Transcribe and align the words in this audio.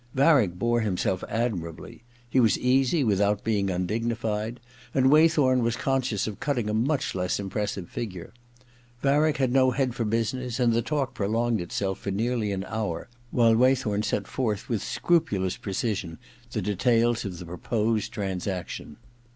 Varick 0.15 0.55
bore 0.57 0.81
himself 0.81 1.23
admirably. 1.29 2.01
He 2.27 2.39
was 2.39 2.57
easy 2.57 3.03
without 3.03 3.43
being 3.43 3.69
undignified, 3.69 4.59
and 4.95 5.11
Waythorn 5.11 5.61
was 5.61 5.75
conscious 5.75 6.25
of 6.25 6.39
cutting 6.39 6.67
a 6.67 6.73
much 6.73 7.13
less 7.13 7.39
impressive 7.39 7.87
figure. 7.87 8.33
Varick 9.03 9.37
had 9.37 9.51
no 9.51 9.69
experience 9.73 9.99
of 9.99 10.09
business, 10.09 10.59
and 10.59 10.73
the 10.73 10.81
talk 10.81 11.13
prolonged 11.13 11.61
itself 11.61 11.99
for 11.99 12.09
nearly 12.09 12.51
an 12.51 12.65
hour 12.67 13.09
while 13.29 13.53
Waythorn 13.55 14.01
set 14.01 14.25
forth 14.27 14.67
with 14.67 14.81
scrupulous 14.81 15.55
pre 15.55 15.73
cision 15.73 16.17
the 16.51 16.63
details 16.63 17.23
of 17.23 17.37
the 17.37 17.45
proposed 17.45 18.11
transaction. 18.11 18.97